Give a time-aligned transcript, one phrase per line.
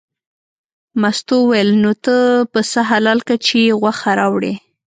[1.01, 2.15] مستو وویل نو ته
[2.51, 4.53] پسه حلال که چې یې غوښه راوړې.